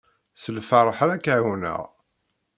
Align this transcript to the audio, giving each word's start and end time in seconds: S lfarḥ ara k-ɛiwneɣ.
S 0.37 0.43
lfarḥ 0.55 0.97
ara 1.05 1.23
k-ɛiwneɣ. 1.23 1.81